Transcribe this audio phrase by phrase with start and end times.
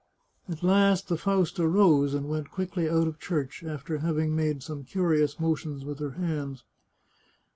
[0.49, 4.83] At last the Fausta rose and went quickly out of church, after having made some
[4.83, 6.63] curious motions with her hands.